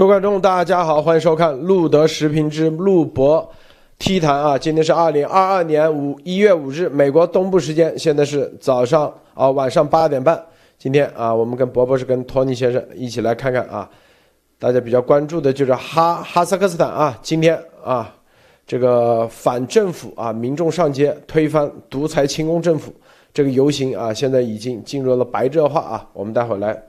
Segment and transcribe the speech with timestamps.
[0.00, 3.46] 各位观众，大家好，欢迎收看路德时评之路博
[3.98, 4.56] T 谈啊！
[4.56, 10.42] 今天是二零二二年五一月五日，美国东部时间，现在是早上啊晚上八点半。
[10.78, 13.86] 今天啊，我们跟博博士跟托尼先生一起来看看啊，
[14.58, 18.10] 大家比较关注的就是哈哈萨克斯坦啊，今天啊
[18.66, 22.90] 这个反政府啊，民众上街推翻独裁亲共政府，
[23.34, 26.82] 这个游行啊，现在已经进入了白热化啊，我们待会儿来。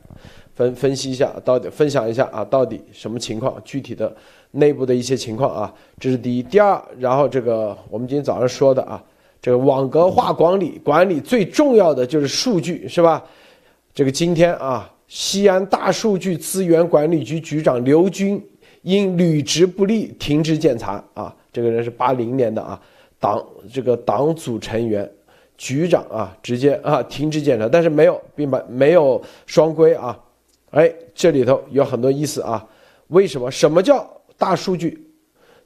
[0.55, 3.55] 分分析一下，到底分享一下啊，到底什么情况？
[3.63, 4.13] 具体的
[4.51, 6.43] 内部的一些情况啊，这是第一。
[6.43, 9.01] 第二，然后这个我们今天早上说的啊，
[9.41, 13.23] 这个网格化管理管理最重要的就是数据，是吧？
[13.93, 18.41] 这个今天啊，西安大数据资源管理局局长刘军
[18.81, 22.79] 因履职不力停职检查啊，这个人是八零年的啊，
[23.19, 25.09] 党这个党组成员，
[25.57, 30.17] 局长啊，直接啊停职检查，但是没有，并把没有双规啊。
[30.71, 32.65] 哎，这里头有很多意思啊！
[33.07, 33.51] 为什么？
[33.51, 35.05] 什么叫大数据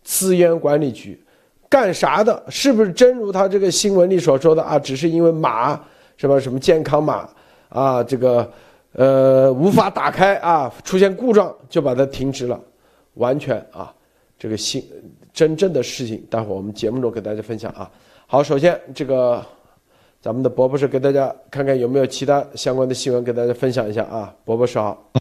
[0.04, 1.24] 资源管理局？
[1.70, 2.44] 干啥的？
[2.50, 4.80] 是不是真如他这个新闻里所说的啊？
[4.80, 5.80] 只是因为码
[6.18, 7.30] 什么什么健康码
[7.70, 8.52] 啊，这个
[8.94, 12.60] 呃无法打开啊，出现故障就把它停职了？
[13.14, 13.94] 完全啊，
[14.40, 14.84] 这个新
[15.32, 17.92] 真正的事情，待会儿我们节目中给大家分享啊。
[18.26, 19.46] 好，首先这个。
[20.26, 24.34] 咱们的博博士给大家看看有没有其他相关的新闻，给大家分享一下啊。
[24.44, 25.12] 博博士好，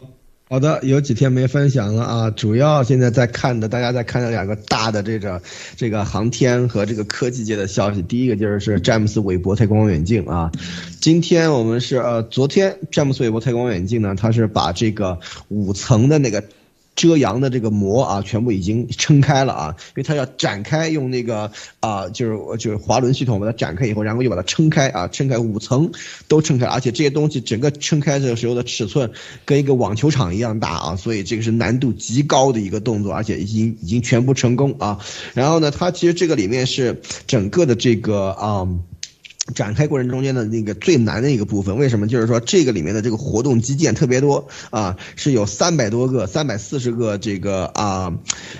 [0.49, 2.31] 好的，有几天没分享了啊。
[2.31, 5.39] 主要现在在看的，大家在看的两个大的这个
[5.75, 8.01] 这个航天和这个科技界的消息。
[8.01, 10.51] 第一个就是詹姆斯韦伯太空望远镜啊。
[10.99, 15.19] 今天我们是呃，昨天詹姆斯韦伯太空望远镜呢，它是把这个
[15.49, 16.43] 五层的那个。
[16.95, 21.51] 遮阳的这个膜啊，全部已经撑开了啊，因为它要展开，用那个
[21.81, 25.91] 啊，就是就是滑轮系统把它展开以后，然后又把它撑开啊，撑开五层
[26.27, 29.11] 都撑开，而且这些东西整个撑开的时候的尺寸
[29.43, 34.99] 跟一个网球场一样大啊，所以这个是难度极高的一个动作，而且已经已经全部成功啊。
[35.33, 38.67] 然后呢，它其实这个里面是整个的这个啊。
[39.53, 42.07] 展开过程中间的那个最难的一个部分，为什么？
[42.07, 48.13] 就是说这个里面的这个活动基建特别多啊，是有三百多个、三百四十个这个啊，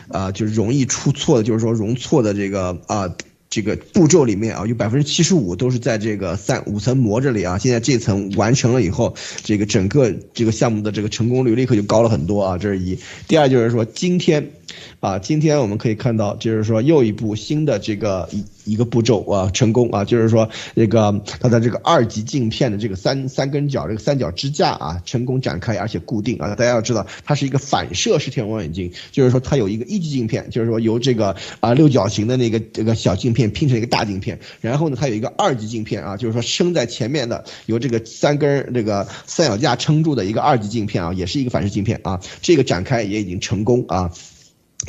[0.09, 3.15] 啊，就是容易出错的，就是说容错的这个啊。
[3.47, 7.57] 这个步骤里面啊，有百分之七十五都是在这个三五层膜这里啊。
[7.57, 12.57] 现在这层完成了以后，这个整个这个项目的这个成功率立刻就高了很多啊。
[12.57, 12.99] 这是一。
[13.29, 14.51] 第二就是说今天，
[14.99, 26.49] 啊，今天我们可以看到，就是说又一步新的这个一一个步骤啊成功啊，就是说这个它的这个二级镜片的这个三三根角这个三角支架啊成功展开而且固定啊。
[26.55, 33.45] 大家要知道，它是一个反射式天文望远镜，就是说它有一个一级镜片，就是说由这个啊六角形的那个这个小镜片。
[33.55, 44.11] 拼成一个大镜片，然后呢，它有一个二级镜片啊，就是说升在前面的，由这个三根这个三脚架撑住的一个二级镜片啊，也是一个反射镜片啊，这个展开也已经成功啊，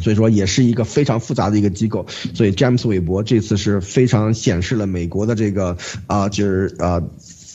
[0.02, 5.76] 所以说也是一个非常复杂的一个机构，所以詹姆斯韦伯这次是非常显示了美国的这个
[6.06, 7.02] 啊，就是啊。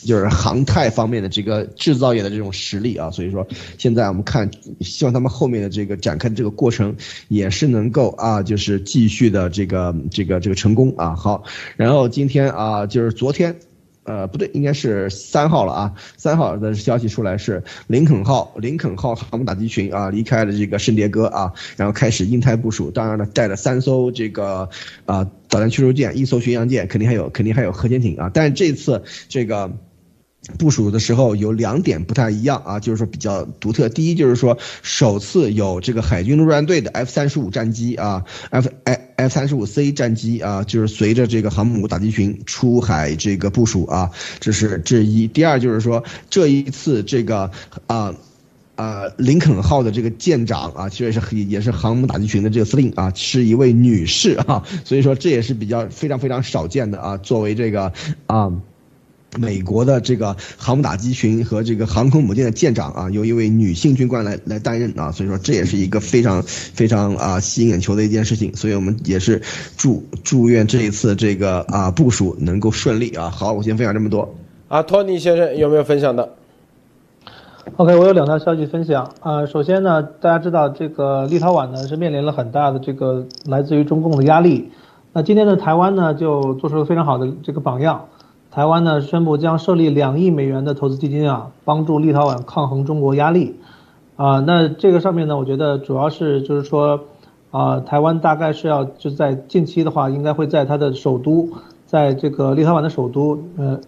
[0.04, 3.46] 就是航太方面的这个制造业的这种实力啊，所以说
[3.78, 4.50] 现在我们看，
[4.80, 6.96] 希望他们后面的这个展开的这个过程
[7.28, 11.14] 也是能够啊，就是继续的这个这个这个成功啊。
[11.14, 11.44] 好，
[11.76, 13.54] 然后今天啊，就是昨天。
[14.04, 15.94] 呃，不对，应该是三号了啊。
[16.16, 22.90] 三号的消息出来是林肯号，林肯号航母打击群啊离开了这个圣迭戈啊，然后开始印太部署。
[22.90, 24.68] 当然了，带了三艘这个
[25.06, 28.30] 啊导弹驱逐舰，一艘巡洋舰，肯定还有肯定还有核潜艇啊。
[28.32, 29.70] 但是这次这个。
[30.58, 33.88] 部署的时候有两点不太一样啊，就是说比较独特。
[33.88, 44.10] 第一就是说，首次有这个海军陆战队的 F 三十五战机啊，F F F 三十五 C 战机啊，就是随着这个航母打击群出海这个部署啊，
[44.40, 45.28] 这是这一。
[45.28, 47.52] 第二就是说，这一次这个
[47.86, 48.12] 啊
[48.74, 57.92] 啊林肯号的这个舰长啊，其实也是也是航母打击群的这个司令啊，是一位女士啊，所以说这也是比较非常非常少见的啊，作为这个
[58.26, 58.52] 啊。
[59.38, 69.40] 美国的这个航母打击群和这个航空母舰的舰长啊，由一位女性军官来来担任啊，所以说这也是一个非常非常啊吸引眼球的一件事情，所以我们也是
[69.76, 73.30] 祝祝愿这一次这个啊部署能够顺利啊。
[73.30, 74.34] 好，我先分享这么多。
[74.68, 76.34] 啊，托尼先生有没有分享的
[77.76, 79.46] ？OK，我有两条消息分享啊。
[79.46, 84.70] 首先呢，大家知道这个立陶宛呢是面临了很大的这个来自于中共的压力，
[85.12, 88.08] 那今天的台湾呢就做出了非常好的这个榜样。
[88.52, 93.56] 台湾呢宣布将设立两亿美元的投资基金啊，帮助立陶宛抗衡中国压力，
[94.16, 97.00] 啊，那这个上面呢，我觉得主要是就是说，
[97.50, 101.48] 啊，台湾大概是要就在近期的话，应该会在它的首都，
[101.86, 103.80] 在这个立陶宛的首都，呃，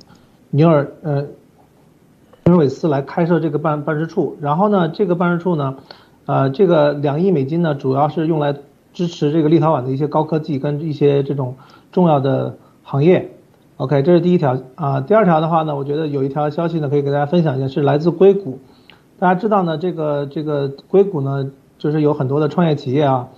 [0.49, 1.21] 尼尔呃，
[2.45, 5.75] 尼尔韦斯来开设这个办办事处，然后呢，这个办事处呢，
[6.25, 8.57] 啊，这个两亿美金呢，主要是用来
[8.95, 11.57] 支持这个立陶宛的一些高科技跟一些这种
[11.93, 13.31] 重要的行业。
[13.77, 15.01] OK，这是第一条啊。
[15.01, 18.61] 第二条的话呢，我觉得有一条消息呢，可以给大家分享一下，是来自硅谷。
[19.19, 23.31] 大家知道呢，这个这个硅谷呢，就是有很多的创业企业啊。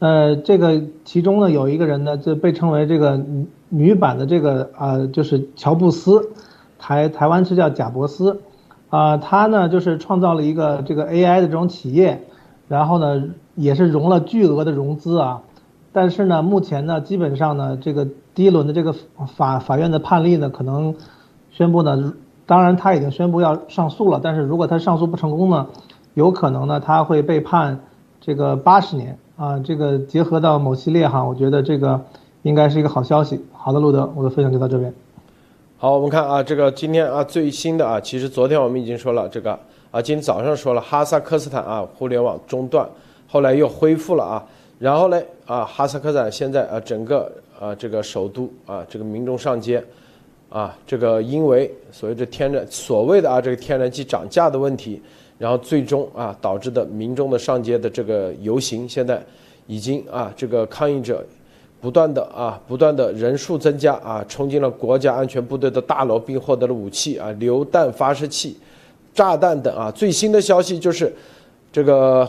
[0.00, 3.24] 呃，这个其中呢，有一个人呢，就被称为这个
[3.68, 6.28] 女版的这个啊，就是乔布斯，
[6.76, 8.40] 台台湾是叫贾伯斯，
[8.90, 12.24] 啊，他呢就是创造了一个这个 AI 的这种企业，
[12.66, 15.42] 然后呢也是融了巨额的融资啊。
[15.92, 18.94] 但是呢，目前呢，基本上呢，这个第一轮的这个
[19.36, 20.94] 法法院的判例呢，可能
[21.50, 22.12] 宣布呢，
[22.46, 25.66] 当然他已经宣布要上诉了，但是如果他上诉不成功呢，
[26.14, 27.78] 有可能呢，他会被判
[28.20, 29.58] 这个八十年啊。
[29.60, 32.00] 这个结合到某系列哈，我觉得这个
[32.42, 33.44] 应该是一个好消息。
[33.52, 34.92] 好的，路德，我的分享就到这边。
[35.78, 39.52] 好，我们看啊，这个今天啊最新的啊，其实昨天我们已经说了这个
[39.90, 42.88] 啊，今天早上说了哈萨克斯坦啊互联网中断，
[43.28, 44.44] 后来又恢复了啊。
[44.78, 47.30] 然后呢，啊，哈萨克斯坦现在啊，整个
[47.64, 49.82] 啊，这个首都啊，这个民众上街，
[50.50, 55.00] 啊，这个因为所谓的天然所谓的啊，这个天然气涨价的问题，
[55.38, 59.24] 然后最终啊，导致的民众的上街的这个游行，现在
[59.66, 61.24] 已经啊，这个抗议者
[61.80, 68.58] 不断的啊，不断的人数增加啊，冲进了国家安全部队的大楼，并获得了武器啊，榴弹发射器、
[69.14, 69.90] 炸弹等啊。
[69.90, 71.10] 最新的消息就是
[71.72, 72.28] 这个。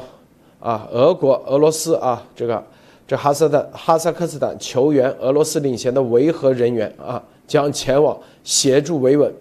[0.57, 2.63] 啊，俄国、俄罗斯啊，这个
[3.07, 9.33] 这哈萨坦、哈萨克斯坦求援俄罗斯领衔的维和人员啊，将前往协助维稳。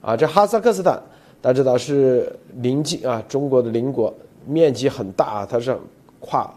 [0.00, 1.00] 啊，这哈萨克斯坦
[1.40, 4.12] 大家知道是邻近啊中国的邻国，
[4.46, 5.76] 面积很大啊，它是
[6.20, 6.52] 跨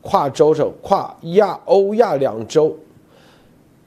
[0.00, 2.76] 跨洲是跨亚欧亚两洲。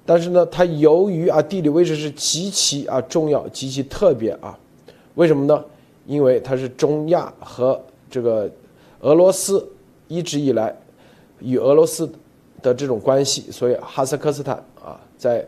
[0.05, 4.57] 但是呢，它由于啊地理位置是极其啊重要、极其特别啊，
[5.15, 5.63] 为什么呢？
[6.05, 8.49] 因为它是中亚和这个。
[9.01, 9.63] 俄罗斯
[10.07, 10.75] 一直以来
[11.39, 12.09] 与俄罗斯
[12.61, 15.45] 的这种关系，所以哈萨克斯坦啊，在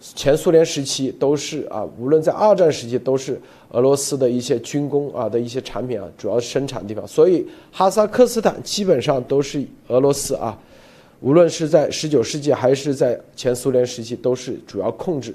[0.00, 3.40] 前苏联时期都是啊，无论在二战时期都是
[3.70, 7.06] 俄罗斯的一些军工啊的一些产品啊，主要生产地方。
[7.06, 10.58] 所以哈萨克斯坦基本上都是俄罗斯啊，
[11.20, 15.34] 无论是在十九世纪还是在前苏联时期都是主要控制，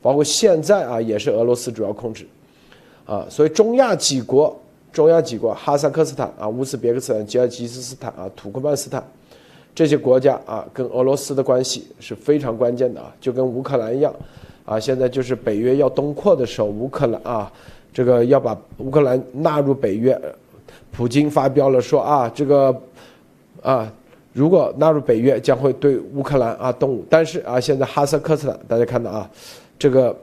[0.00, 2.26] 包括现在啊也是俄罗斯主要控制
[3.04, 4.58] 啊，所以中亚几国。
[4.92, 9.06] 中亚几国，哈萨克斯坦啊、乌兹别克斯坦、吉尔吉斯斯坦啊、土库曼斯坦
[9.76, 14.10] 这些国家啊，跟俄罗斯的关系是非常关键的啊，就跟乌克兰一样
[14.64, 14.80] 啊。
[14.80, 17.52] 现在就是北约要东扩的时候，乌克兰啊，
[17.92, 20.18] 这个要把乌克兰纳入北约，
[20.90, 22.74] 普京发飙了说啊，这个
[23.62, 23.92] 啊，
[24.32, 27.04] 如果纳入北约，将会对乌克兰啊动武。
[27.10, 29.30] 但是啊，现在哈萨克斯坦大家看到啊，
[29.78, 30.16] 这个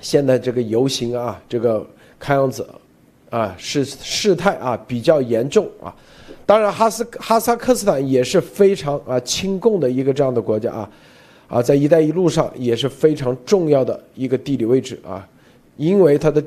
[0.00, 1.86] 现在这个游行啊，这个
[2.18, 2.66] 看样子。
[3.28, 5.94] 啊，是事态啊比较严重啊，
[6.50, 10.90] 当然哈斯哈萨克斯坦也是非常啊亲共的一个这样的国家啊，
[11.46, 15.24] 啊，在“一带一路”上也是非常重要的一个地理位置啊，
[15.76, 16.42] 因为它的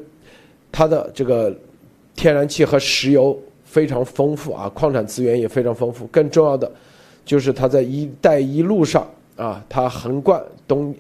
[0.74, 1.56] 它的这个
[2.18, 6.70] 天然气和石油非常丰富啊，矿产资源也非常丰富，更重要的
[7.24, 10.94] 就是它在“一带一路”上啊，它横贯东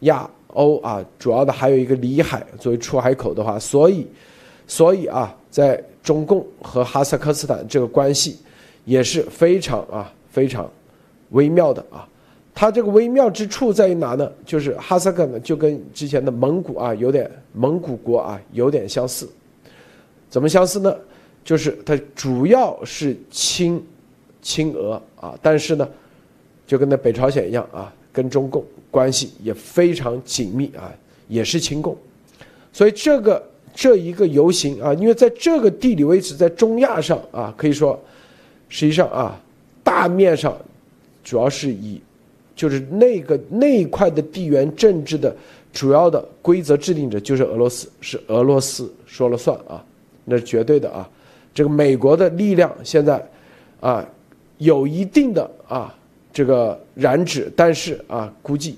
[0.00, 4.06] 亚欧啊，主要的还有一个里海作为出海口的话，所以。
[4.72, 8.38] 所以啊，在中共和哈萨克斯坦这个关系
[8.86, 10.66] 也是非常啊非常
[11.32, 12.08] 微妙的啊。
[12.54, 14.32] 它这个微妙之处在于哪呢？
[14.46, 19.28] 就是哈萨克呢就跟之前的蒙古啊有点蒙古国啊有点相似。
[20.30, 20.96] 怎么相似呢？
[21.44, 23.78] 就是它主要是亲
[24.40, 25.86] 亲俄啊，但是呢，
[26.66, 30.90] 就跟那北朝鲜一样啊，跟中共关系也非常紧密啊，
[31.28, 31.94] 也是亲共。
[32.72, 33.51] 所以这个。
[33.74, 37.98] 这一个游行啊，因为在这个地理位置，在中亚上啊，可以说，
[38.68, 39.40] 实际上啊，
[39.82, 40.54] 大面上
[41.24, 42.00] 主要是以，
[42.54, 45.34] 就是那个那一块的地缘政治的
[45.72, 49.82] 主要的规则制定者就是俄罗斯，是俄罗斯说了算啊，
[50.26, 51.08] 那是绝对的啊。
[51.54, 53.26] 这个美国的力量现在
[53.80, 54.06] 啊，
[54.58, 55.94] 有一定的啊
[56.32, 58.76] 这个染指，但是啊，估计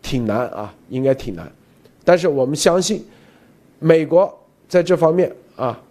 [0.00, 1.50] 挺难啊，应该挺难。
[2.04, 3.04] 但是我们相信。
[3.80, 4.32] 美国
[4.68, 5.82] 在这方面啊，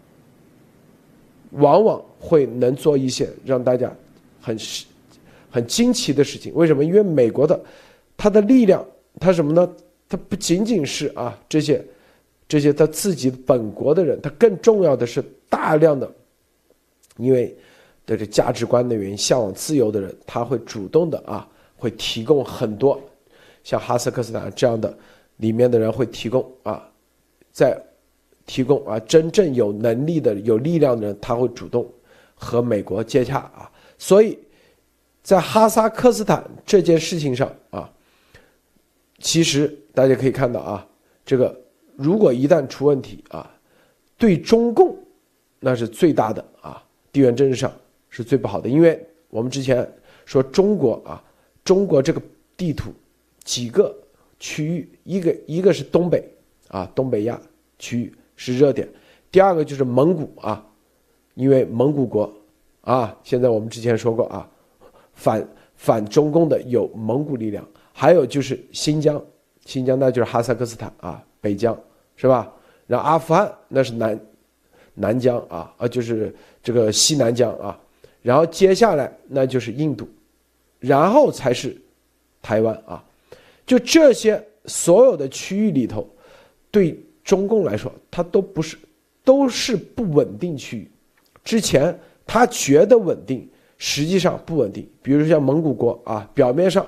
[1.51, 3.93] 往往会能做一些让大家
[4.39, 4.57] 很
[5.49, 6.53] 很惊奇的事情。
[6.53, 6.85] 为什么？
[6.85, 7.59] 因为美国的
[8.15, 8.85] 它的力量，
[9.19, 9.69] 它什么呢？
[10.07, 11.83] 它不仅仅是啊这些
[12.47, 16.09] 这些他自己本国的人，它更重要的是大量的，
[17.17, 17.55] 因为
[18.05, 22.99] 这价值观的原因，向往自由的人，他会主动的啊，会提供很多
[23.63, 24.91] 像哈萨克斯坦这样的
[25.37, 26.88] 里面的人会提供啊。
[27.51, 27.81] 在
[28.45, 31.87] 提供啊，真正有能力的、有力量的人，他会主动
[32.35, 33.71] 和美国接洽啊。
[33.97, 34.37] 所以，
[35.21, 37.91] 在哈萨克斯坦这件事情上啊，
[39.19, 40.87] 其实大家可以看到啊，
[41.25, 41.59] 这个
[41.95, 43.53] 如果一旦出问题啊，
[44.17, 44.97] 对中共
[45.59, 47.71] 那是最大的啊，地缘政治上
[48.09, 49.87] 是最不好的，因为我们之前
[50.25, 51.21] 说中国啊，
[51.63, 52.21] 中国这个
[52.55, 52.91] 地图
[53.43, 53.95] 几个
[54.39, 56.23] 区域，一个一个是东北
[56.69, 57.39] 啊，东北亚
[57.77, 58.87] 区域是热点，
[59.29, 60.65] 第二个就是蒙古啊，
[61.35, 62.33] 因为蒙古国
[62.81, 64.49] 啊，现在我们之前说过啊，
[65.13, 67.63] 反反中共的有蒙古力量。
[67.91, 69.21] 还有就是新疆，
[69.65, 71.77] 新疆那就是哈萨克斯坦啊，北疆
[72.15, 72.49] 是吧？
[72.87, 74.19] 然后阿富汗那是南
[74.93, 76.33] 南疆啊，啊就是
[76.63, 77.77] 这个西南疆啊。
[78.21, 80.07] 然后接下来那就是印度，
[80.79, 81.75] 然后才是
[82.41, 83.03] 台湾啊。
[83.65, 86.07] 就这些所有的区域里头，
[86.71, 88.77] 对中共来说，它都不是
[89.23, 90.91] 都是不稳定区域。
[91.43, 93.47] 之前他觉得稳定，
[93.77, 94.87] 实际上不稳定。
[95.01, 96.85] 比如说像蒙古国啊，表面上。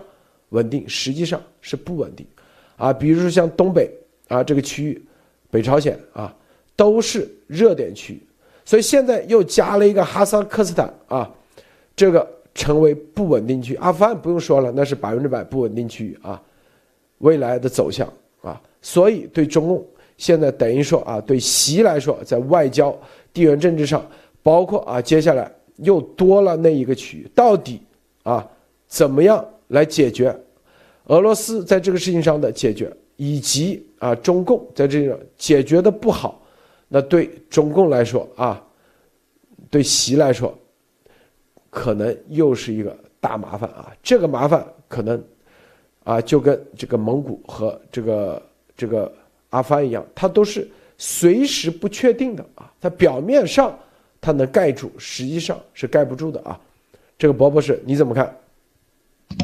[0.51, 2.27] 稳定实际上是不稳定，
[2.75, 3.89] 啊，比如说像东北
[4.27, 5.01] 啊这个区域，
[5.50, 6.35] 北朝鲜啊
[6.75, 8.21] 都是热点区域，
[8.65, 11.33] 所以现在又加了一个哈萨克斯坦啊，
[11.95, 13.75] 这个成为不稳定区。
[13.75, 16.43] 阿富汗不用说了，那是百分之百不稳定区域啊，
[17.19, 18.11] 未来的走向，
[18.81, 19.85] 所以对中共
[20.17, 22.95] 现在等于说啊，对习来说，在外交、
[23.33, 24.05] 地缘政治上，
[24.43, 27.81] 包括啊接下来又多了那一个区域，到底
[28.23, 28.47] 啊
[28.88, 29.45] 怎么样？
[29.71, 30.38] 来解决
[31.05, 36.41] 俄罗斯在这个事情上的解决，以及啊中共在这个解决的不好，
[36.89, 38.61] 那对中共来说啊，
[39.69, 40.53] 对习来说，
[41.69, 43.93] 可能又是一个大麻烦啊。
[44.03, 45.23] 这个麻烦可能
[46.03, 48.43] 啊就跟这个蒙古和这个
[48.81, 49.13] 这个
[49.51, 52.73] 阿富汗一样，它都是随时不确定的啊。
[52.81, 53.77] 它表面上
[54.19, 56.59] 它能盖住，实际上是盖不住的啊。
[57.15, 58.35] 这个博博士你怎么看？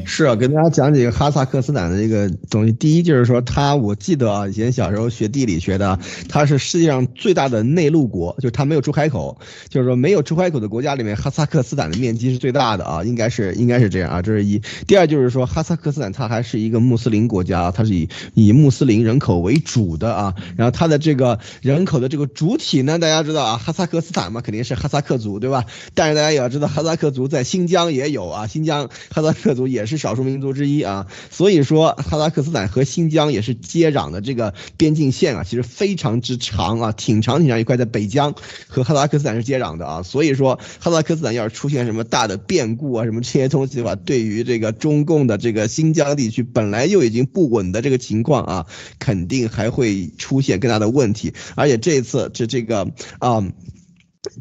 [0.05, 2.71] 是啊，给大家讲几个哈萨克斯坦的这个东西。
[2.71, 9.37] 第一就是说，它我记得啊，以前小时候学地理学的，它是世界上最大的内陆国，就是它没有出海口，
[9.69, 14.61] 就是说没有出海口的国家里面，哈萨克斯坦的面积是最大的啊，应该是应该是这样啊，这是一。
[14.87, 25.65] 第二就是说，哈萨克斯坦它还是一个穆斯林国家，它是以以穆斯林人口为主的啊，然后它的这个人口的这个主体呢，大家知道啊，哈萨克斯坦嘛，肯定是哈萨克族对吧？
[25.93, 29.76] 但是大家也要知道，哈萨克族在新疆也有啊，新疆哈萨克族也。
[29.77, 38.33] 也是少数民族之一啊，所以说哈萨克斯坦和新疆也是接壤的这个边境线啊，其实非常之长啊，挺长挺长一块，在北疆
[38.67, 48.65] 和哈萨克斯坦是接壤的啊，所以说哈萨克斯坦要是出现什么大的变故啊，什么这些东西的话，对于这个中共的这个新疆地区本来就已经不稳的这个情况啊，
[48.97, 53.43] 肯定还会出现更大的问题，而且这次这这个啊，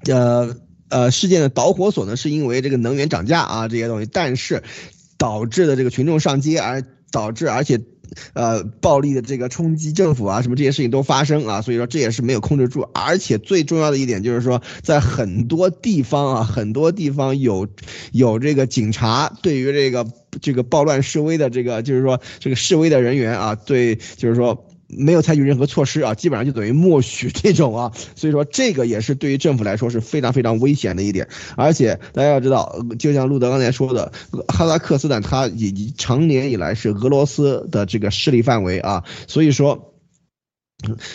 [0.07, 0.57] 呃
[0.89, 4.63] 呃事件的导火索呢，是因为这个能源涨价啊这些东西，但是。
[5.19, 7.81] 导致的这个群众上街，而导致而且，
[8.35, 17.69] 呃，暴力的这个冲击政府啊，什么这些事情都发生啊，所以说这也是没有控制住，而且最重要的一点就是说，在很多地方啊，很多地方有
[18.13, 20.07] 有这个警察对于这个
[20.41, 24.66] 这个暴乱示威的这个就是说这个示威的人员啊，对就是说。
[24.89, 31.29] 没有采取任何措施啊，基本上就等于默许这种啊， 所以说这个也是对于政府来说是非常非常危险的一点。
[31.57, 34.13] 而且大家要知道，就像路德刚才说的，
[34.49, 39.93] 哈萨克斯坦它已成年以来是俄罗斯的这个势力范围啊，所以说。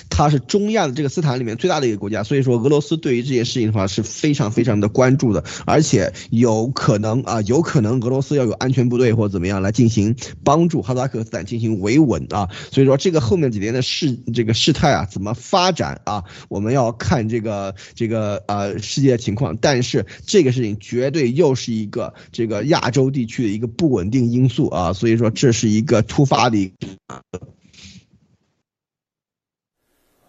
[0.09, 27.50] 它是中亚的这个斯坦里面最大的一个国家，所以说俄罗斯对于这件事情的话是非常非常的关注的，而且有可能啊，有可能俄罗斯要有安全部队或者怎么样来进行帮助哈萨克斯坦进行维稳啊，所以说这个后面几年的事这个事态啊怎么发展啊，我们要看这个这个呃世界情况，但是这个事情绝对又是一个这个亚洲地区的一个不稳定因素啊，所以说这是一个突发的一个。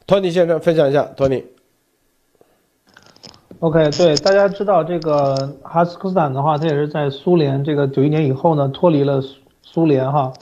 [0.06, 1.44] 托尼先生分享一下，托尼。
[3.60, 10.32] OK，对，大家知道这个哈萨克斯坦的话，它也是在苏联这个九一年以后呢脱离了苏苏联哈，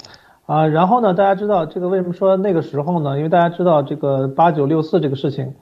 [0.47, 3.19] 啊，然后呢，大家知道这个为什么说那个时候呢？
[3.19, 5.55] 因为大家知道这个八九六四这个事情，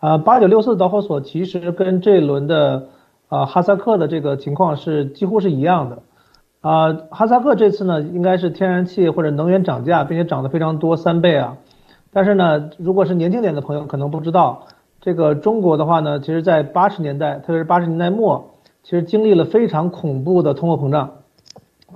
[0.00, 2.88] 啊，八九六四导火索其实跟这一轮的
[3.28, 6.02] 啊哈萨克的这个情况是几乎是一样的，
[6.60, 11.56] 啊，哈萨克这次呢应该是天然气或者能源涨价，并且涨得非常多三倍啊。
[12.12, 14.66] 但是呢，如果是年轻点的朋友可能不知道，
[15.00, 21.12] 这个中国的话呢，其实在八十年代，特别是八十年代末，其实经历了非常恐怖的通货膨胀。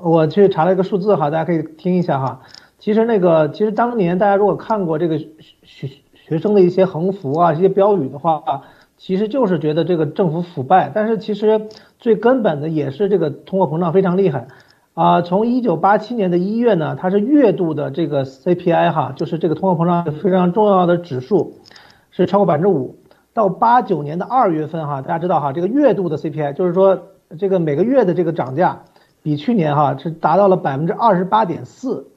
[0.00, 2.43] 我去查了一个数字哈，大家可以听一下哈。
[2.79, 8.62] 其实那个，其实当年大家如果看过这个学学生的一些横幅啊、一些标语的话，
[8.97, 14.47] 其实就是觉得这个政府腐败，但是其实最根本的也是这个通货膨胀非常厉害。
[14.95, 21.55] 啊，从一九八七年的一月呢，它是月度的这个 CPI 哈，就是这个通货膨胀非常重要的指数，
[22.11, 22.97] 是超过百分之五。
[23.33, 27.01] 到八九年的二月份哈，大家知道哈，这个月度的 CPI 就是说
[27.39, 28.83] 这个每个月的这个涨价，
[29.23, 32.09] 比去年哈是达到了百分之二十八点四，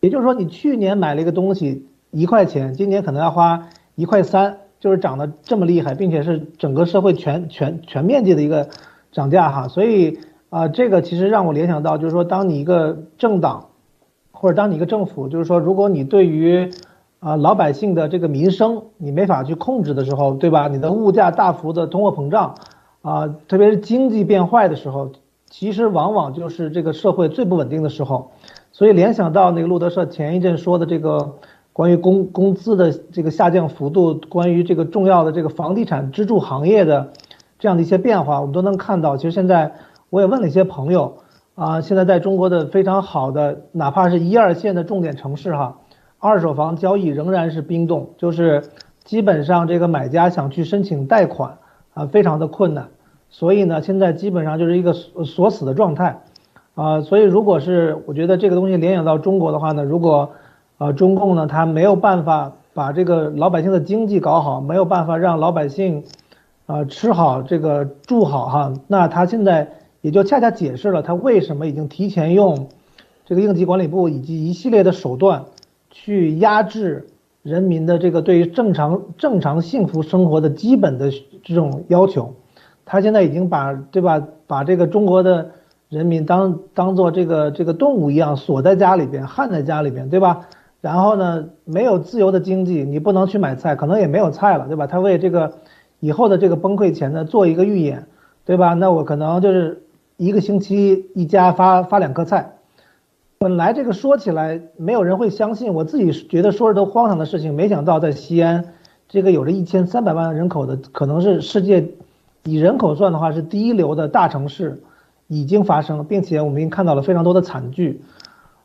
[0.00, 8.70] 也就是说你去年买了一个东西一块钱，今年可能要花一块三，就是涨得这么厉害，并且是整个社会全全全面积的一个
[9.12, 10.18] 涨价哈，所以。
[10.54, 13.70] 啊，这个其实让我联想到，就是说，当你一个政党，
[14.30, 16.70] 或者当你一个政府，就是说，如果你对于
[17.18, 20.68] 啊老百姓的这个民生你没法去控制的时候，对吧？
[20.68, 22.54] 你的物价大幅的通货膨胀，
[23.02, 25.10] 啊，特别是经济变坏的时候，
[25.50, 28.30] 其实往往就是这个社会最不稳定的时候。
[28.70, 31.34] 所以联想到那个路德社前一阵说的这个
[31.72, 37.08] 关于工工资的这个下降幅度，关于这个重要的这个房地产支柱行业的
[37.58, 39.16] 这样的一些变化，我们都能看到。
[39.16, 39.72] 其实现在。
[40.14, 41.12] 我也问了一些朋友，
[41.56, 45.78] 啊，现在在中国的非常好的，哪怕是一二线的重点城市哈，
[46.20, 48.62] 二手房交易仍然是冰冻，就是
[49.02, 51.58] 基本上这个买家想去申请贷款
[51.94, 52.90] 啊，非常的困难，
[53.28, 56.20] 所以呢，现在基本上就是一个锁死的状态，
[56.76, 60.30] 啊，所以如果是我觉得这个东西联想到中国的话呢，如果，
[60.78, 66.04] 呃，中共呢他没有办法把这个老百姓的经济搞好，没有办法让老百姓，
[66.66, 69.68] 啊，吃好这个住好哈，那他现在。
[70.04, 72.68] 也就恰恰解释了他为什么已经提前用
[73.24, 75.46] 这个应急管理部以及一系列的手段
[75.90, 77.06] 去压制
[77.42, 81.10] 人民的这个对于正常正常幸福生活的基本的
[81.42, 82.34] 这种要求。
[82.84, 85.52] 他现在已经把对吧，把这个中国的
[85.88, 90.48] 人民当当做这个这个动物一样锁在家里边，焊在家里边，对吧？
[90.82, 94.86] 然后呢，没有自由的经济，你不能去买菜，可能也没有菜了，对吧？
[94.86, 95.54] 他为这个
[95.98, 98.06] 以后的这个崩溃前呢做一个预演，
[98.44, 98.74] 对吧？
[98.74, 99.80] 那我可能就是。
[100.16, 102.52] 一个星期一家发发两颗菜，
[103.38, 108.64] 本来这个说起来没有人会相信，我自己觉得说着都荒唐的事情，没想到在西安
[109.08, 111.88] 这个有着一千三百万人口的，可能是世界
[112.44, 114.80] 以人口算的话是第一流的大城市，
[115.26, 118.00] 已经发生了，并且我们已经看到了非常多的惨剧，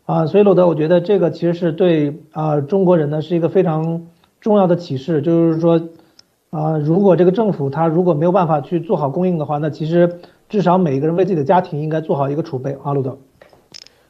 [0.05, 4.05] 啊，所以罗德，我觉得这个其实是对啊中国人呢是一个非常
[4.39, 5.81] 重要的启示，就是说
[6.51, 10.19] 啊如果这个政府他如果没有办法去做好供应的话，那其实。
[10.49, 13.15] 至少每一个人为自己的家庭应该做好一个储备，阿鲁德。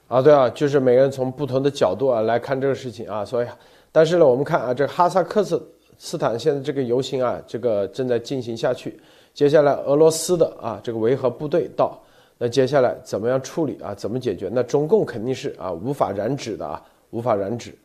[0.08, 3.48] 啊，对啊，就是每个人从不同的角度啊来看这个事情啊，所以，
[3.92, 8.98] 但是呢，我们看啊，这哈萨克斯坦现在这个游行啊，这个正在进行下去。
[9.34, 12.02] 接下来俄罗斯的啊这个维和部队到，
[12.38, 13.94] 那接下来怎么样处理啊？
[13.94, 14.50] 怎么解决？
[14.52, 17.78] 那中共肯定是啊无法染指的啊，无法染指，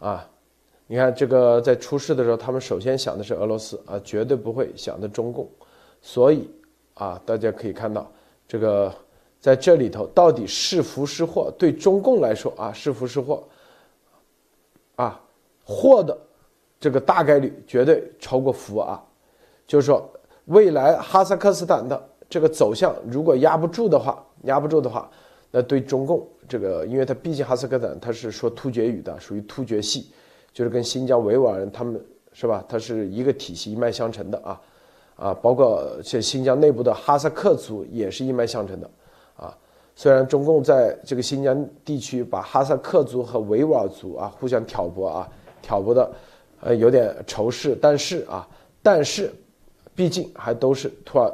[0.00, 0.28] 啊，
[0.88, 5.48] 你看这个在出事的时候，他们首先想的是俄罗斯啊，绝对不会想的中共，
[6.02, 6.50] 所以。
[7.00, 8.06] 啊，大家可以看到，
[8.46, 8.94] 这个
[9.40, 11.50] 在这里头到底是福是祸？
[11.58, 13.42] 对中共来说啊，是福是祸？
[14.96, 15.18] 啊，
[15.64, 16.16] 祸的
[16.78, 19.02] 这个大概率绝对超过福啊。
[19.66, 20.06] 就是说，
[20.44, 25.10] 未来哈萨克斯坦的这个走向，如果压不住的话，压不住的话，
[25.50, 30.10] 那对中共这个，因为它毕竟哈萨克斯坦它是说突厥语的，属于突厥系，
[30.52, 31.98] 就是跟新疆维吾尔人他们
[32.34, 32.62] 是吧？
[32.68, 34.60] 它是一个体系，一脉相承的啊。
[35.20, 38.90] 啊，包括像新疆内部的哈萨克族也是一脉相承的，
[39.36, 39.54] 啊，
[39.94, 45.28] 虽然中共在这个新疆地区把哈萨克族和维吾尔族啊互相挑拨啊，
[45.60, 46.10] 挑拨的，
[46.62, 48.48] 呃，有点仇视，但是啊，
[48.82, 49.30] 但是，
[49.94, 51.30] 毕竟还都是突尔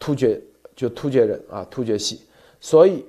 [0.00, 0.40] 突厥，
[0.74, 2.22] 就突厥人啊，突厥系，
[2.60, 3.04] 所以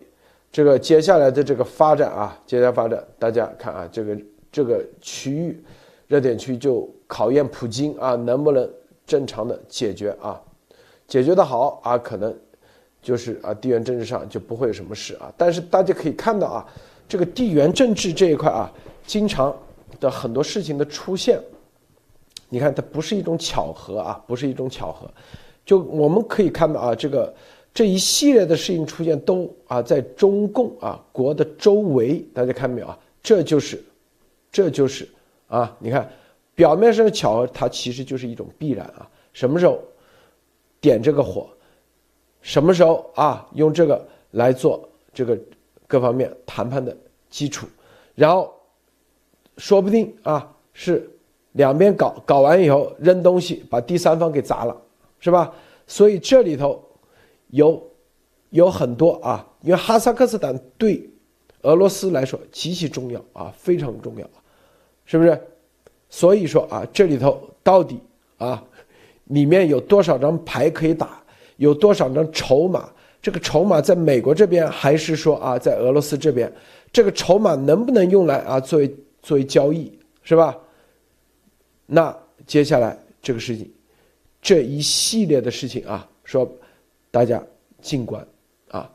[0.51, 4.17] 这个接下来的这个发展啊，接下来发展，大家看啊，这个
[4.51, 5.63] 这个区域
[6.05, 8.69] 热点区就考验普京啊，能不能。
[9.05, 10.41] 正常的解决啊，
[11.07, 12.33] 解决的好啊，可能
[13.01, 15.33] 就是啊地缘政治上就不会有什么事啊。
[15.35, 16.65] 但是大家可以看到啊，
[17.09, 18.71] 这个地缘政治这一块啊，
[19.05, 19.53] 经常
[19.99, 21.41] 的很多事情的出现，
[22.47, 25.09] 你看它不是一种巧合啊，不是一种巧合。
[25.65, 27.33] 就我们可以看到啊，这个
[27.73, 32.97] 这一系列的事情出现都啊在中共啊国的周围，大家看没有啊？
[33.21, 33.83] 这就是
[34.51, 35.07] 这就是
[35.47, 36.09] 啊，你看。
[36.61, 39.09] 表面上的巧合，它其实就是一种必然啊！
[39.33, 39.81] 什么时候
[40.79, 41.49] 点这个火，
[42.39, 45.35] 什么时候啊用这个来做这个
[45.87, 46.95] 各方面谈判的
[47.31, 47.65] 基础，
[48.13, 48.53] 然后
[49.57, 51.09] 说不定啊是
[51.53, 54.81] 两边搞搞完以后扔东西把第三方给砸了，
[55.19, 55.51] 是吧？
[55.87, 56.79] 所以这里头
[57.47, 57.91] 有
[58.51, 61.09] 有很多啊，因为哈萨克斯坦对
[61.63, 64.29] 俄罗斯来说极其重要啊，非常重要，
[65.05, 65.47] 是不是？
[66.11, 67.97] 所以说啊，这里头到底
[68.37, 68.61] 啊，
[69.25, 71.23] 里面有多少张牌可以打，
[71.55, 72.87] 有多少张筹码？
[73.21, 76.51] 这个筹码在美国这边，还是说啊，在俄罗斯这边，
[76.91, 80.57] 这个筹码能不能用来啊作为作为交易，是吧？
[81.85, 83.71] 那接下来这个事情，
[84.41, 86.51] 这一系列的事情啊，说
[87.09, 87.41] 大家
[87.79, 88.27] 静观
[88.69, 88.91] 啊，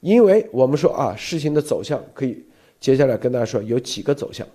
[0.00, 2.46] 因为我们说啊，事情的走向可以
[2.78, 4.46] 接下来跟大家说有几个走向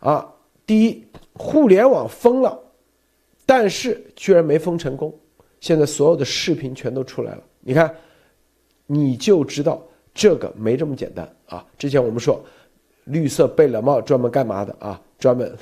[0.00, 0.34] 啊。
[0.68, 1.02] 第一，
[1.32, 2.60] 互联网封了，
[3.46, 5.10] 但是居然没封成功，
[5.60, 7.42] 现在所有的视频全都出来了。
[7.60, 7.92] 你看，
[8.86, 11.64] 你就知道这个没这么简单啊！
[11.78, 12.44] 之前我们说，
[13.04, 15.00] 绿色贝勒帽专门干嘛的啊？
[15.18, 15.56] 专门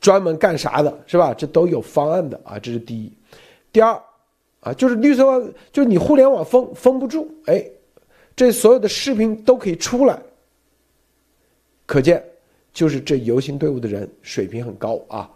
[0.00, 1.32] 专门干啥的，是吧？
[1.32, 2.58] 这都有方案的啊！
[2.58, 3.12] 这是第一。
[3.72, 3.96] 第二
[4.58, 5.22] 啊，就是绿色，
[5.70, 7.64] 就是你互联网封封不住，哎，
[8.34, 10.20] 这所有的视频都可以出来，
[11.86, 12.20] 可见
[12.72, 15.30] 就是这游行队伍的人水平很高啊，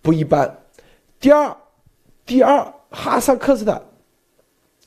[0.00, 0.58] 不一般。
[1.18, 1.56] 第二，
[2.26, 3.80] 第二，哈萨克斯坦。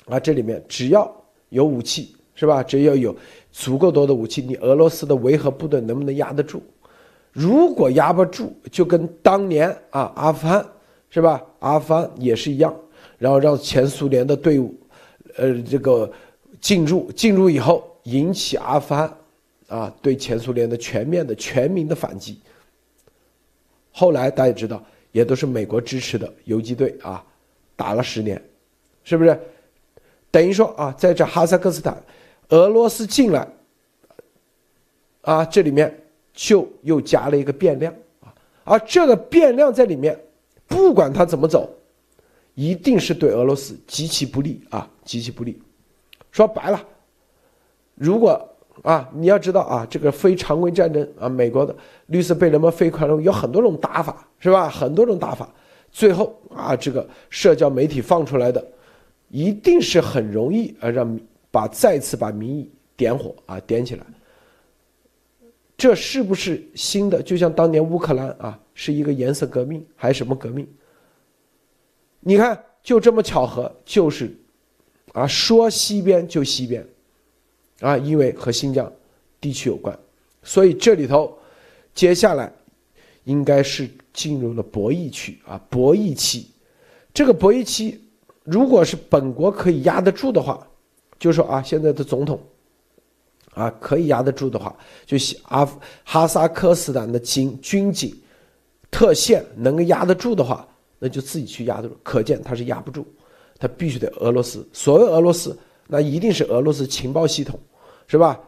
[0.06, 1.12] 啊，这里面只要
[1.50, 2.62] 有武器，是吧？
[2.62, 3.16] 只要有
[3.52, 6.62] 足够多的武器，你俄罗斯的维和部队能不能压得住？
[7.32, 10.64] 如果压不住，就跟当年啊阿富汗，
[11.10, 11.44] 是吧？
[11.60, 12.72] 阿富汗也是一样，
[13.18, 14.76] 然后让前苏联的队伍，
[15.38, 16.12] 呃，这个
[16.62, 19.12] 进入，进入以后引起阿富汗
[19.68, 22.40] 啊对前苏联的全面的全民的反击。
[23.92, 27.24] 后来大家知道，也都是美国支持的游击队啊，
[27.76, 28.42] 打了十年，
[29.04, 29.40] 是不是？
[30.30, 32.04] 等于说啊，在这哈萨克斯坦，
[32.50, 33.48] 俄罗斯进来，
[35.22, 35.98] 啊，这里面
[36.34, 40.20] 就又加了一个变量啊，而这个变量在里面，
[40.68, 41.74] 不管它怎么走，
[42.54, 45.58] 一定是对俄罗斯极其不利啊，极其不利。
[46.32, 46.86] 说白了，
[47.94, 48.46] 如果
[48.82, 51.76] 啊，你要知道啊，这个非常规战争啊，美国的
[52.08, 54.70] 绿色贝勒帽非宽容有很多种打法，是吧？
[54.70, 55.50] 很多种打法，
[55.92, 58.66] 最后啊，这个社交媒体放出来的。
[59.30, 64.06] 一定是很容易啊，让把再次把民意点火啊，点起来。
[65.76, 67.22] 这是不是新的？
[67.22, 70.66] 就像当年乌克兰啊，是一个颜色革命还是什么革命？
[72.20, 74.34] 你看，就这么巧合，就是
[75.12, 76.86] 啊，说西边就西边
[77.80, 78.92] 啊，因为和新疆
[79.40, 79.98] 地区有关，
[80.44, 81.38] 所以这里头
[81.94, 82.52] 接下来
[83.24, 86.50] 应该是进入了博弈区啊，博弈期。
[87.14, 88.02] 这个博弈期。
[88.48, 90.68] 如果是本国可以压得住的话，
[91.18, 92.40] 就说啊，现在的总统，
[93.56, 95.68] 啊可以压得住的话，就阿
[96.04, 98.16] 哈萨克斯坦的警军警
[98.92, 100.68] 特线能够压得住的话，
[101.00, 101.98] 那就自己去压得住。
[102.04, 103.04] 可见他是压不住，
[103.58, 104.64] 他必须得俄罗斯。
[104.72, 107.60] 所谓俄罗斯，那一定是俄罗斯情报系统，
[108.08, 108.40] 是吧？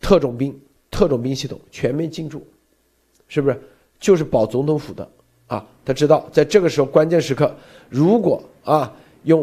[0.00, 0.58] 特种兵、
[0.90, 2.46] 特种兵系统全面进驻，
[3.28, 3.60] 是不是？
[3.98, 5.08] 就是保总统府的
[5.46, 7.54] 啊，他知道在这个时候关键时刻，
[7.88, 8.92] 如果啊。
[9.24, 9.42] 用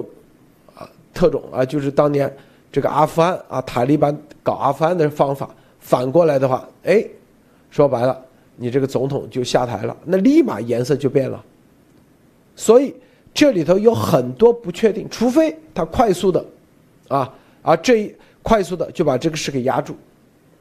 [0.76, 2.32] 啊特种啊，就是当年
[2.72, 5.50] 这个阿富汗啊塔利班搞阿富汗的方法，
[5.80, 7.04] 反过来的话，哎，
[7.72, 8.24] 说白了，
[8.58, 11.44] 你这个总统就下台了，那立马颜色就变了。
[12.56, 12.94] 所以
[13.34, 16.46] 这里头有很多不确定，除非他快速的
[17.12, 19.96] 啊，而这一快速的就把这个事给压住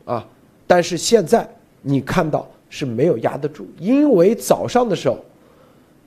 [0.04, 0.26] 啊。
[0.66, 1.48] 但是现在
[1.80, 5.18] 你看到是没有压得住，因为早上的时候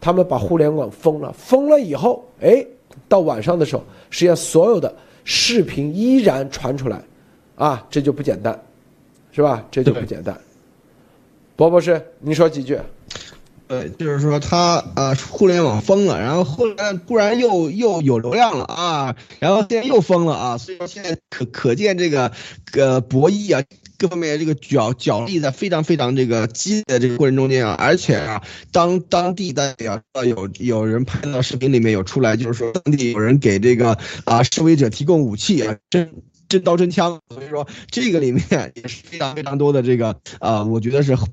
[0.01, 2.65] 他们把互联网封了，封了以后，哎。
[3.09, 7.01] 到晚上的时候，实际上所有的视频依然传出来，
[7.55, 8.57] 啊，这就不简单，
[9.31, 9.65] 是吧？
[9.71, 10.39] 这就不简单。
[11.55, 12.77] 博博士，你说几句？
[13.67, 22.31] 对，就是说他啊，互联网封了，然后后来突然又又有流量了啊，然后现在又封了啊，所以说现在可可见这个
[22.73, 23.63] 呃博弈啊。
[23.95, 36.11] 各方面这个角角力在非常非常这个激烈的这个过程中间啊，而且啊，当当地的啊有有人拍到视频里面有出来，就是说当地有人给这个啊示威者提供武器啊，真
[36.53, 38.43] 真刀真枪，所以说这个里面
[38.75, 41.25] 也是非常非常多的这个啊，我觉得是后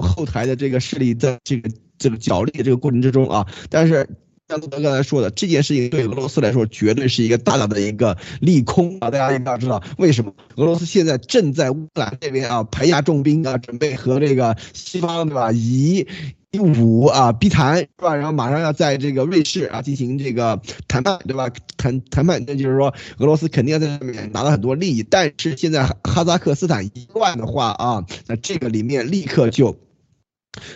[0.00, 4.08] 后台的这个势力在这个这个角力的这个过程之中啊，但是。
[4.46, 9.10] 像杜德刚才说的，这件事情对俄罗斯来说绝对是一个大大的一个利空啊！
[9.10, 16.06] 大家一定要知道为什么俄罗斯现在正在乌克兰这边啊排压重兵啊，准备和这个西方对吧以
[16.54, 18.14] 第五啊逼谈是吧？
[18.14, 21.50] 然后马上要在这个瑞士啊进行这个谈判对吧？
[21.76, 29.76] 谈谈判，那就是说俄罗斯肯定要在上面拿到很多利益，但是现在哈萨克斯坦一乱的话啊，那这个里面立刻就。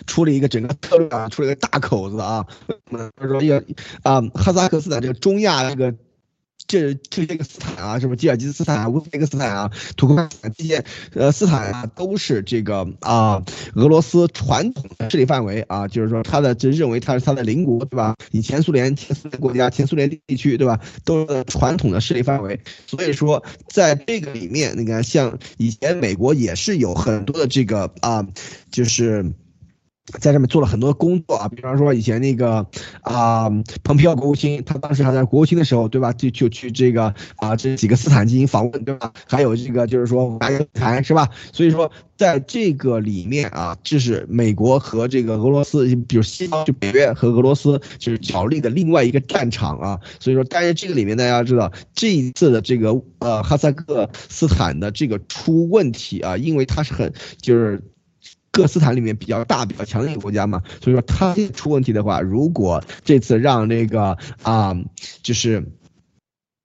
[0.08, 2.44] 出了一个整个策略啊，出了一个大口子啊！
[2.66, 3.10] 为什么呢？
[3.16, 3.62] 就是说，要
[4.02, 5.94] 啊，哈萨克斯坦这个中亚这个
[6.68, 13.42] 这这些个斯坦啊，是不是吉尔吉斯斯坦啊、乌兹别克斯坦啊、土库曼这些呃斯坦啊，都是这个啊
[13.74, 18.14] 俄罗斯传统的势力范围啊，就是说他的就认为他是他的邻国，对吧？
[18.30, 20.78] 以前苏联前苏联国家、前苏联地区，对吧？
[21.04, 28.26] 都是传统的势力范围，所以说在这个里面，你看像以前美国也是有很多的这个啊，
[28.70, 29.32] 就是。
[30.18, 32.66] 在上面做了很多工作啊，比方说以前那个
[33.02, 33.50] 啊，
[33.82, 36.12] 蓬皮奥国务卿，他当时还在国务卿的时候，对吧？
[36.12, 39.12] 就就去这个啊这几个斯坦进行访问，对吧？
[39.26, 41.28] 还有这个就是说白人谈是吧？
[41.52, 50.00] 所以说在这个里面啊，这是美国和这个俄罗斯，比如西方就北约和俄罗斯就是角力的另外一个战场啊。
[50.18, 57.82] 所以说，但是这个里面大家知道，这一次的这个呃哈萨克斯坦的这个出问题啊，因为它是很就是。
[58.58, 64.76] 各斯坦里面比较大、比较强的一个国家嘛，所以说它出问题的话，如果这次让那个啊，
[65.22, 65.64] 就是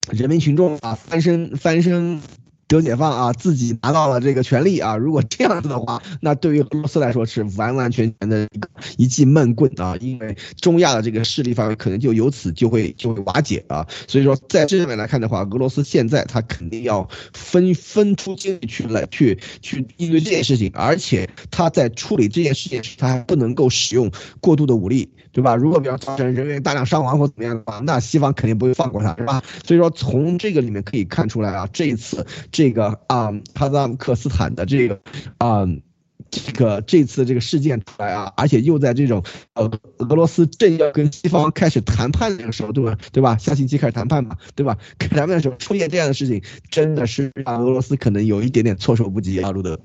[0.10, 2.20] 人民群众啊翻身翻身。
[2.78, 4.96] 得解放啊，自己拿到了这个权利啊！
[4.96, 9.96] 如果这样子的话，那对于俄罗斯来说是完完全全的一个一记闷棍啊！
[10.00, 13.86] 因为中亚的这个势力范围可能就由此就会就会瓦解啊！
[14.08, 25.10] 所以说，在这上面来看的话，俄罗斯现在他肯定要分分出精力去来去去应对这件事情，而且他在处理这件事情时，他还不能够使用过度的武力。
[25.34, 25.56] 对吧？
[25.56, 29.42] 如果比方造成人员大量伤亡或怎么样的话，那西方肯定不会放过他，是吧？
[29.66, 35.02] 所以说从这个里面可以看出来啊，这一次这这个啊哈萨克斯坦的这个
[35.38, 35.68] 啊
[36.32, 39.22] 这个这次这个事件出来啊，而且又在这种
[39.54, 42.98] 呃俄罗斯正要跟西方开始谈判的那个时候，对吧？
[43.12, 43.38] 对吧？
[43.38, 44.78] 下星期开始谈判嘛，对吧？
[44.98, 49.78] 谈判的时候出现这样的事情，真的是让俄罗斯可能有一点点措手不及啊，路德。